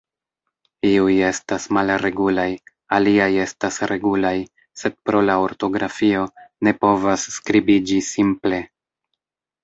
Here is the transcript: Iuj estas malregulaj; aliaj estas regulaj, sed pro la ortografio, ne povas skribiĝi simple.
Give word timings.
Iuj 0.89 1.15
estas 1.25 1.65
malregulaj; 1.77 2.45
aliaj 2.97 3.27
estas 3.43 3.77
regulaj, 3.91 4.31
sed 4.83 4.95
pro 5.09 5.21
la 5.27 5.35
ortografio, 5.49 6.23
ne 6.69 6.73
povas 6.87 7.27
skribiĝi 7.35 7.99
simple. 8.09 8.63